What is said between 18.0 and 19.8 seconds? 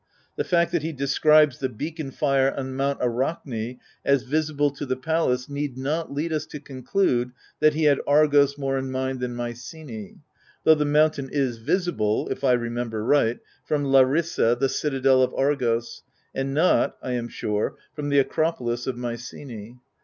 the Acropolis of Mycenae.